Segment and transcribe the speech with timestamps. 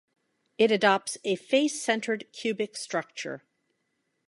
[0.57, 3.43] It adopts a face-centered cubic structure.